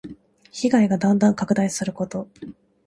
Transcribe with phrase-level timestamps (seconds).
[0.51, 2.27] 被害がだんだん拡大すること。